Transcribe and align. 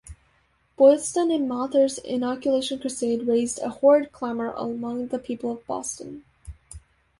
Boylston 0.77 1.29
and 1.29 1.47
Mather's 1.47 1.99
inoculation 1.99 2.79
crusade 2.79 3.27
"raised 3.27 3.59
a 3.59 3.69
horrid 3.69 4.11
Clamour" 4.11 4.51
among 4.57 5.09
the 5.09 5.19
people 5.19 5.51
of 5.51 5.67
Boston. 5.67 6.23